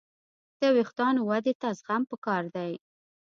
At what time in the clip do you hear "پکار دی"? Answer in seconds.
2.11-2.71